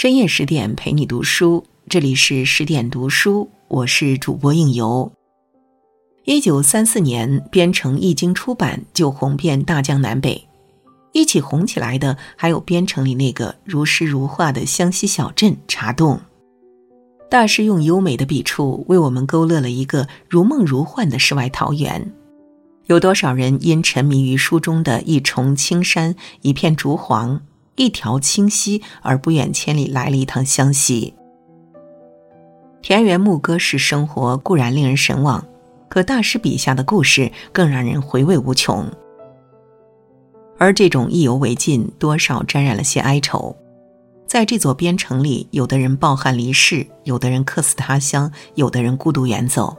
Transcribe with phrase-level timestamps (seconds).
[0.00, 5.12] 深夜十点陪你读书，这里是十点读书，我是主播应由。
[6.24, 10.48] 一九三四年，编成《易经》出版就红遍大江南北，
[11.12, 16.18] 一起红起来的还有编成里那个如诗如画的湘西小镇茶洞。
[17.28, 22.10] 大师用优美的笔触为我们勾勒了一个如梦如幻的世外桃源。
[22.86, 27.42] 有多少人因沉迷于书中的一重青山、一片竹黄？
[27.80, 31.14] 一条清溪，而不远千里来了一趟湘西。
[32.82, 35.42] 田园牧歌式生活固然令人神往，
[35.88, 38.86] 可大师笔下的故事更让人回味无穷。
[40.58, 43.56] 而这种意犹未尽，多少沾染了些哀愁。
[44.26, 49.74] 在这座边城里，有的人抱憾离世，有的人客死他乡，有的人孤独远走。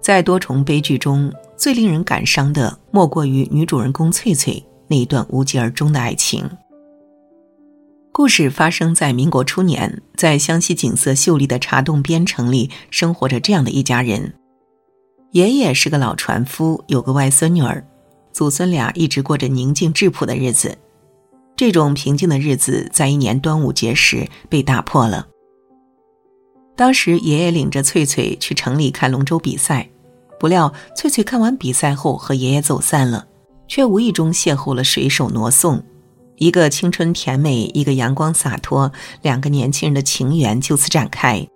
[0.00, 4.64] 在多重悲剧中，最令人感伤的，莫过于女主人公翠翠。
[4.88, 6.48] 那一段无疾而终的爱情。
[8.12, 14.34] 故事发生在民国初年，在湘西景色秀丽的茶洞边城里，生活着这样的一家人。
[15.32, 17.86] 爷爷是个老船夫，有个外孙女儿，
[18.32, 20.78] 祖孙俩一直过着宁静质朴的日子。
[21.56, 25.26] 这种平静的日子，在一年端午节时被打破了。
[26.74, 29.90] 当时，爷爷领着翠翠去城里看龙舟比赛，
[30.40, 33.26] 不料翠翠看完比赛后和爷爷走散了。
[33.68, 35.82] 却无意中邂逅了水手罗宋，
[36.36, 38.92] 一个青春甜美，一个阳光洒脱，
[39.22, 41.46] 两个年轻人的情缘就此展开。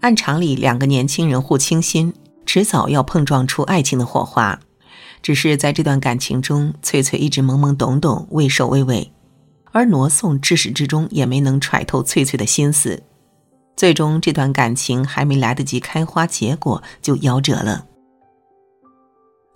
[0.00, 2.14] 按常理，两个年轻人互倾心，
[2.46, 4.60] 迟早要碰撞出爱情的火花。
[5.20, 9.12] 只是在这段感情中，翠翠一直懵懵懂懂，畏首畏尾，
[9.72, 13.02] 而罗宋至始至终也没能揣透翠翠的心思。
[13.76, 17.87] 最终，这段感情还没来得及开花结果，就夭折了。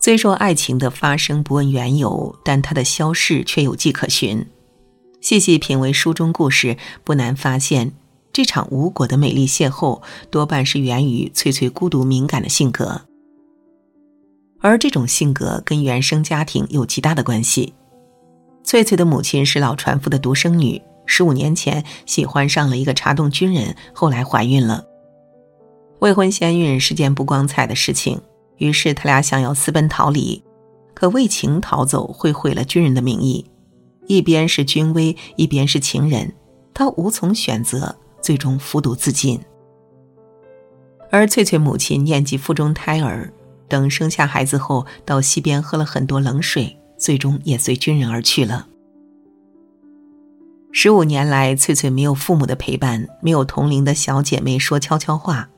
[0.05, 4.45] 虽说爱情的发生不问缘由，但它的消逝却有迹可循。
[5.20, 7.92] 细细品味书中故事，不难发现，
[8.33, 13.02] 这场无果的美丽邂逅多半是源于翠翠孤独敏感的性格，
[14.61, 17.73] 而这种性格跟原生家庭有极大的关系。
[18.64, 24.84] 翠翠的母亲是老船夫的独生女，十五年前喜欢上了一个茶洞军人，后来怀孕了。
[26.01, 28.20] 未婚先孕是件不光彩的事情。
[28.62, 30.40] 于是他俩想要私奔逃离，
[30.95, 33.45] 可为情逃走会毁了军人的名义，
[34.06, 36.33] 一边是军威，一边是情人，
[36.72, 39.40] 他无从选择，最终服毒自尽。
[41.11, 43.33] 而翠翠母亲念及腹中胎儿，
[43.67, 48.68] 等生下孩子后，到溪边喝了很多冷水，最终也随军人而去了。
[50.70, 55.48] 十五年来，翠翠没有父母的陪伴，没有同龄的小姐妹说悄悄话。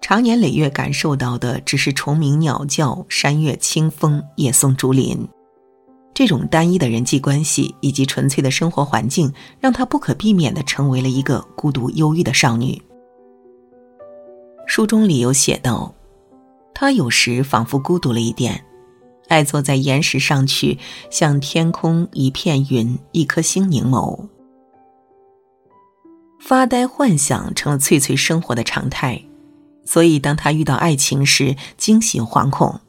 [0.00, 5.26] 长年累月感受到的只是虫鸣鸟叫、山岳清风、夜送竹林，
[6.12, 12.80] 这种单一的人际关系以及纯粹的生活环境，让她不可避免的成为了一个孤独忧郁的少女。
[14.66, 15.94] 书中里有写道
[16.74, 18.64] ：“她有时仿佛孤独了一点，
[19.28, 20.78] 爱坐在岩石上去，
[21.10, 24.28] 向天空一片云、一颗星凝眸，
[26.38, 29.22] 发呆幻想成了翠翠生活的常态。”
[29.84, 32.80] 所以，当他遇到爱情时，惊喜惶恐。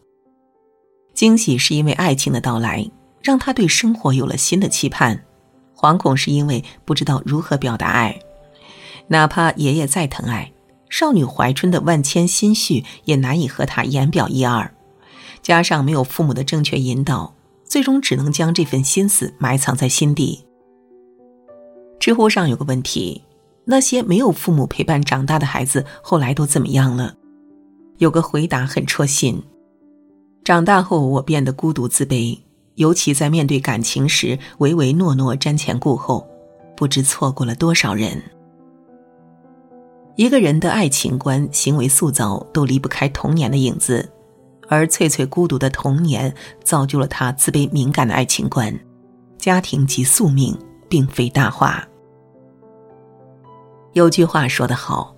[1.14, 2.90] 惊喜是因为爱情的到来，
[3.22, 5.18] 让他对生活有了新的期盼；
[5.76, 8.20] 惶恐是因为不知道如何表达爱。
[9.08, 10.52] 哪怕爷爷再疼爱，
[10.90, 14.74] 少女怀春的万千心绪也难以和他言表一二。
[15.42, 17.36] 加上没有父母的正确引导，
[17.66, 20.44] 最终只能将这份心思埋藏在心底。
[22.00, 23.22] 知乎上有个问题。
[23.66, 27.16] 那些没有父母陪伴长大的孩子，后来都怎么样了？
[27.98, 29.42] 有个回答很戳心：
[30.44, 32.38] 长大后，我变得孤独自卑，
[32.76, 36.28] 尤其在面对感情时，唯唯诺诺、瞻前顾后，
[36.78, 38.22] 不知错过了多少人。
[40.16, 44.10] 一个人的爱情观、行为塑造都离不开童年的影子，
[44.68, 46.34] 而翠翠孤独的童年
[46.64, 48.78] 造就了她自卑敏感的爱情观。
[49.38, 50.58] 家庭及宿命，
[50.88, 51.86] 并非大话。
[53.96, 55.16] 有句话说得好，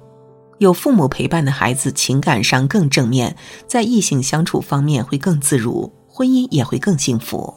[0.59, 3.35] 有父母陪伴的孩子情感上更正面，
[3.65, 7.56] 在异性相处方面会更自如，婚姻也会更幸福。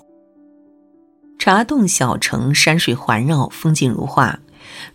[1.39, 4.41] 茶洞小城，山水环绕，风景如画，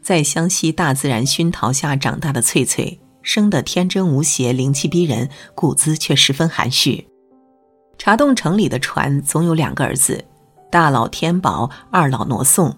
[0.02, 7.08] 在湘西大自然熏陶下长大的翠翠，生得天真无邪，灵气逼人，骨子却十分含蓄。
[8.00, 10.26] 茶洞城里的船总有两个儿子，
[10.72, 12.76] 大佬天宝，二老挪送。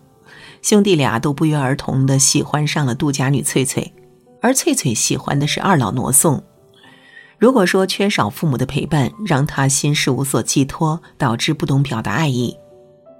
[0.67, 3.93] 兄弟俩都不约而同的喜欢上了杜家女翠翠，
[4.41, 6.43] 而翠翠喜欢的是二老挪送。
[7.39, 12.57] 如果说缺少父母的陪伴，让他心事无所寄托，导致不懂表达爱意，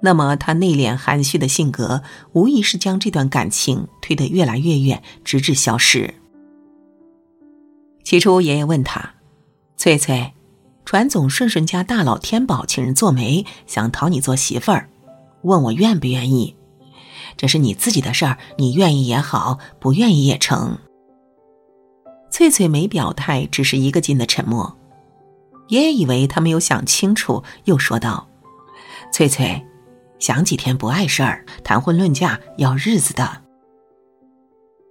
[0.02, 2.02] 那么他内敛含蓄的性格，
[2.34, 6.12] 无疑是将这段感情推得越来越远，直至消失。
[8.04, 9.14] 起初，爷爷问他
[9.78, 10.34] ：“翠翠，
[10.84, 14.90] 传总顺顺家大老天宝请人做媒，想讨你做媳妇儿，
[15.40, 16.54] 问我愿不愿意？
[17.38, 20.76] 这是你自己的事儿，你愿意也好，不愿意也成。”
[22.30, 24.76] 翠翠没表态，只是一个劲的沉默。
[25.68, 28.28] 爷爷以为他没有想清楚，又说道
[29.10, 29.64] ：“翠翠。”
[30.18, 33.42] 想几天不碍事儿，谈婚论嫁要日子的。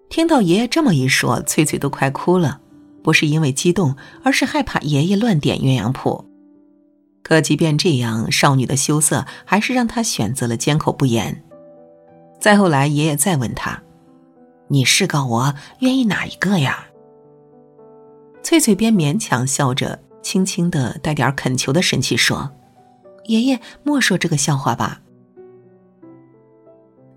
[0.09, 2.61] 听到爷爷这么一说，翠翠都快哭了，
[3.03, 6.23] 不是因为激动，而是害怕爷爷乱点鸳鸯谱。
[7.23, 11.43] 可即便这样，少女的羞涩还是让她选择了缄口不言。
[12.39, 13.81] 再后来，爷爷再问他
[14.69, 16.87] ：“你是告我愿意哪一个呀？”
[18.43, 22.49] 翠翠便勉强笑着，轻轻的带点恳求的神气说
[23.25, 25.01] ：“爷爷莫说这个笑话吧。”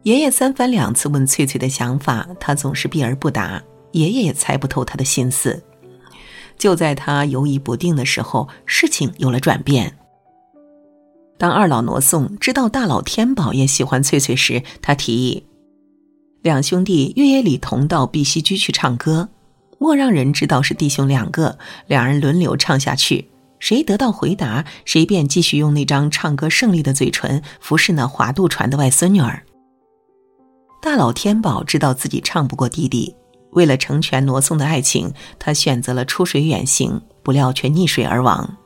[0.05, 3.62] 爷爷三番两次问翠翠的想法，她总是避而不答。
[3.93, 5.62] 爷爷也猜不透她的心思。
[6.56, 9.94] 就在她犹疑不定的时候，事情有了转变。
[11.40, 15.42] 当二老挪送知道大老天宝也喜欢翠翠时，他提议，
[16.42, 19.26] 两兄弟月夜里同到碧溪居去唱歌，
[19.78, 23.26] 莫让人知道是弟兄两个，两人轮流唱下去，
[23.58, 29.42] 谁得到回答，谁便继续用那张唱歌胜利的嘴唇服侍那划渡船的外孙女儿。
[30.82, 33.16] 大老天宝知道自己唱不过弟弟，
[33.52, 38.58] 为了成全挪送的爱情，他选择了出水远行，不料却溺水而亡。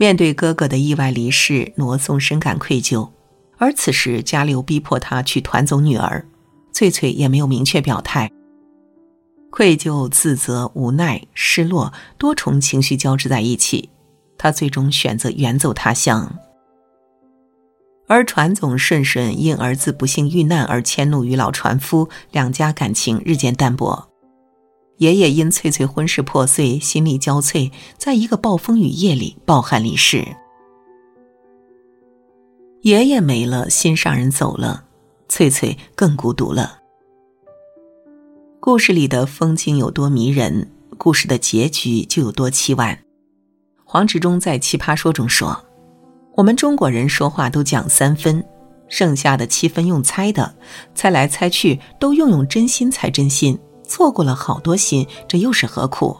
[0.00, 3.10] 面对哥哥的意外离世，挪送深感愧疚，
[3.56, 6.24] 而此时家里又逼迫他去团走女儿，
[6.72, 8.30] 翠翠也没有明确表态。
[9.50, 13.90] 愧疚、自责、无奈、失落，多重情绪交织在一起，
[14.38, 16.32] 他最终选择远走他乡。
[18.06, 24.07] 而船总顺顺因儿子不幸遇难而迁怒于老船夫，两家感情日渐淡薄。
[24.98, 30.26] 爷爷因翠翠婚事破碎，心力交瘁，在一个暴风雨夜里暴汗离世。
[32.82, 34.84] 爷爷没了，心上人走了，
[35.28, 36.78] 翠翠更孤独了。
[38.60, 42.98] 故事里的风景有多迷人，故事的结局就有多凄婉。
[43.84, 45.64] 黄执中在《奇葩说》中说。
[46.34, 48.44] 我们中国人说话都讲三分，
[48.88, 50.54] 剩下的七分用猜的，
[50.94, 56.16] 猜来猜去都用用真心猜真心，错过了好多心，这又是何苦？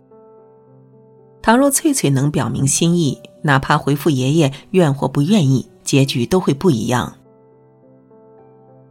[1.41, 7.15] 倘若翠翠能表明心意，哪怕回复爷爷愿或不愿意，结局都会不一样。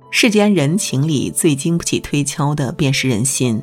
[0.10, 3.62] 世间人情里最经不起推敲的，便是人心。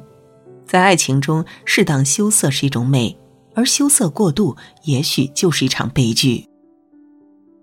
[0.67, 3.17] 在爱情中，适当羞涩是一种美，
[3.55, 6.47] 而羞涩过度，也许就是一场悲剧。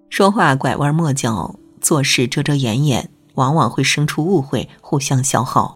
[0.09, 5.75] 说话拐弯抹角，做事遮遮掩掩，往往会生出误会，互相消耗。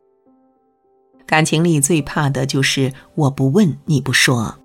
[1.25, 4.57] 感情里最怕的就是我不问你不说。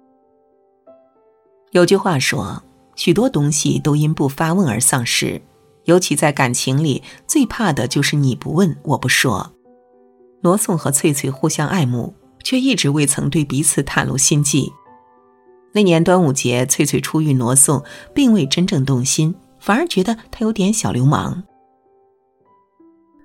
[1.73, 2.63] 有句话说，
[2.97, 5.41] 许多东西都因不发问而丧失，
[5.85, 9.53] 尤其在感情里，最怕的就是你不问我不说。
[10.43, 14.73] 罗宋和翠翠互相爱慕，却一直未曾对彼此袒露心迹。
[15.73, 17.85] 那年端午节，翠翠初遇罗宋，
[18.15, 19.35] 并未真正动心。
[19.61, 21.45] 反而觉得他有点小流氓。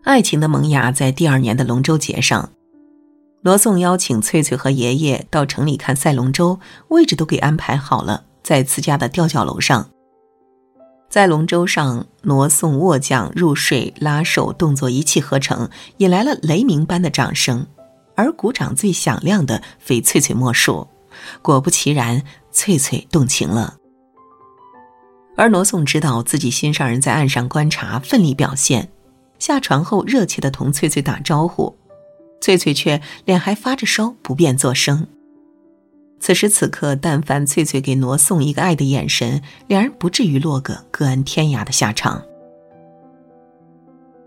[0.03, 2.51] 爱情的萌芽在第二年的龙舟节上，
[3.45, 9.87] 罗宋邀请翠翠和爷爷到城里看赛龙舟，位置都给安排好了，在自家的吊脚楼上。
[11.11, 17.67] 在龙舟上，罗宋握桨入水、拉手动作一气呵成，引来了雷鸣般的掌声，
[18.15, 20.87] 而鼓掌最响亮的非翠翠莫属。
[21.43, 23.75] 果不其然，翠翠动情了。
[25.37, 28.89] 而罗宋知道自己心上人在岸上观察，奋力表现，
[29.37, 31.77] 下船后热切地同翠翠打招呼，
[32.45, 35.07] 翠翠却脸还发着烧，不便作声。
[36.19, 42.21] 此时此刻，但凡翠翠给罗宋一个爱的眼神，两人不至于落个各安天涯的下场。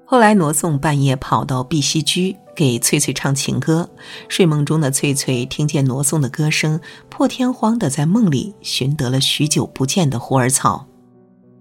[0.05, 3.89] 后来，罗宋半夜跑到碧溪居给翠翠唱情歌，
[4.29, 10.89] 睡梦中的翠翠听见罗宋的歌声，破天荒地在梦里寻得了许久不见的虎耳草。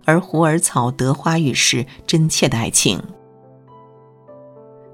[0.06, 3.00] 而虎耳草得花语是真切的爱情。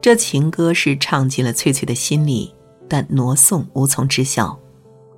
[0.04, 2.54] 这情歌是唱进了翠翠的心里，
[2.90, 4.60] 但挪送无从知晓，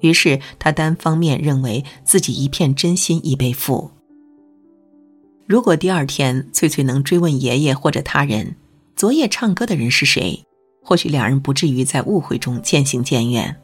[0.01, 3.89] 于是他单方面认为自己一片真心已被负。
[5.47, 8.57] 如果第二天翠翠能追问爷爷或者他人，
[8.95, 10.43] 昨夜唱歌的人是谁，
[10.83, 13.59] 或许两人不至于在误会中渐行渐远。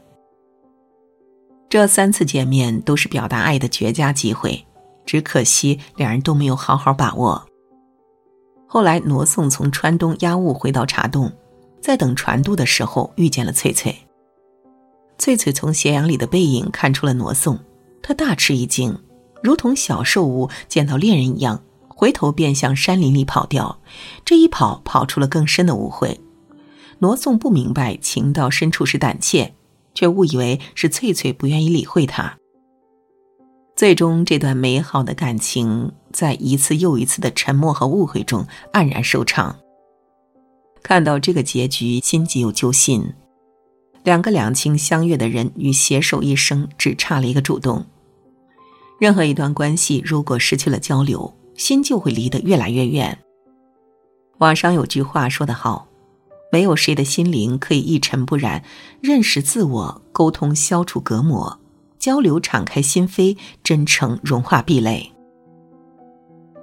[1.68, 4.66] 这三次见面都是表达爱的绝佳机会。
[5.06, 7.46] 只可惜两人都没有好好把握。
[8.72, 11.30] 后来，挪送从川东押物回到茶洞，
[11.78, 13.94] 在等船渡的时候遇见了翠翠。
[15.18, 17.58] 翠翠从斜阳里的背影看出了挪送，
[18.02, 18.98] 她大吃一惊，
[19.42, 23.78] 如同小兽物见到猎人一样，回头便向山林里跑掉。
[24.24, 26.18] 这一跑，跑出了更深的误会。
[27.00, 29.52] 挪送不明白情到深处是胆怯，
[29.94, 32.38] 却误以为是翠翠不愿意理会他。
[33.76, 39.56] 最终，这段美好的感情在一次又一次的沉默和误会中黯然收场。
[40.82, 43.14] 看到这个结局，心急又揪心。
[44.04, 47.86] 两个两情相悦的人与携手一生，只差了一个主动。
[48.98, 53.18] 任何一段关系，如果失去了交流，心就会离得越来越远。
[54.38, 55.86] 网上有句话说得好
[56.50, 58.64] ：“没有谁的心灵可以一尘不染，
[59.00, 61.60] 认识自我，沟通消除隔膜。”
[62.00, 65.11] 交流，敞开心扉，真诚融化壁垒。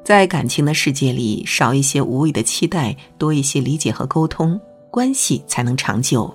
[0.03, 6.33] 在感情的世界里，少一些无谓的期待，多一些理解和沟通，关系才能长久。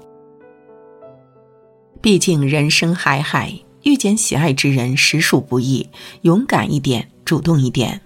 [2.00, 3.52] 毕竟人生海海，
[3.82, 5.88] 遇见喜爱之人实属不易，
[6.22, 8.00] 勇敢一点，主动一点。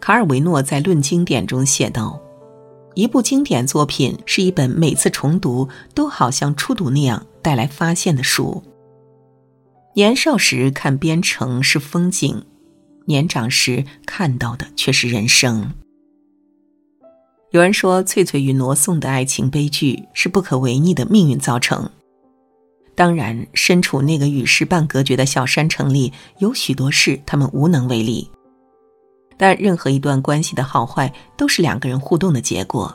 [0.00, 2.20] 卡尔维诺在《论经典》中写道
[2.94, 8.62] ：“一部经典作品是一本每次重读都好像初读那样带来发现的书。”
[9.94, 12.44] 年少时看边城是风景，
[13.08, 15.72] 年长时看到的却是人生。
[17.52, 21.90] 有人说，翠翠与罗宋的爱情悲剧是不可违逆的命运造成。
[22.94, 28.30] 当然，身处那个与世半隔绝的小山城里，有许多事他们无能为力。
[29.38, 32.94] 但任何一段关系的好坏，都是两个人互动的结果。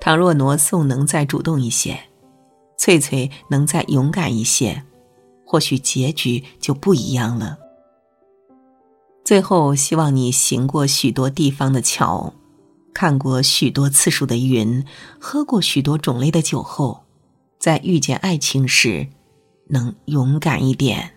[0.00, 1.96] 倘若罗宋能再主动一些，
[2.76, 4.82] 翠翠能再勇敢一些。
[5.44, 7.56] 或许结局就不一样了。
[9.26, 12.32] 最后，希望你行过许多地方的桥，
[12.94, 14.84] 看过许多次数的云，
[15.18, 17.02] 喝过许多种类的酒后，
[17.58, 19.08] 在遇见爱情时，
[19.66, 21.10] 能勇敢一点。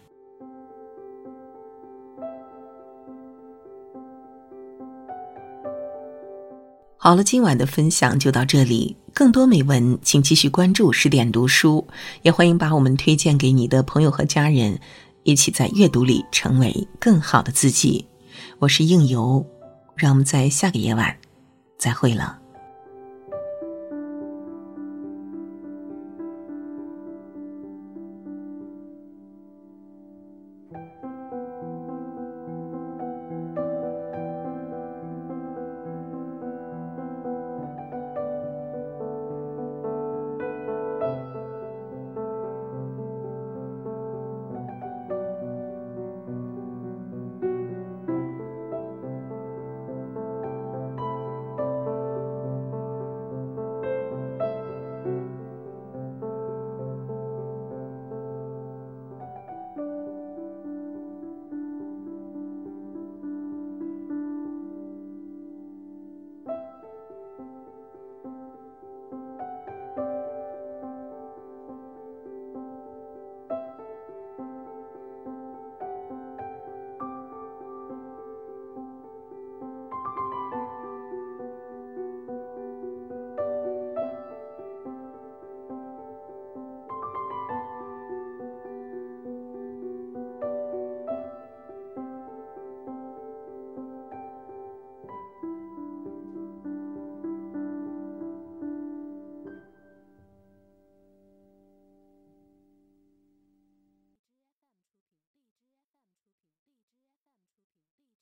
[6.97, 8.97] 好了，今晚的分享就到这里。
[9.13, 11.87] 更多美文，请继续关注十点读书，
[12.23, 14.79] 也欢迎把我们推荐给你的朋友和家人，
[15.23, 18.07] 一起在阅读里成为更好的自己。
[18.59, 19.45] 我是应由
[19.95, 21.15] 让我们在下个夜晚
[21.77, 22.39] 再会了。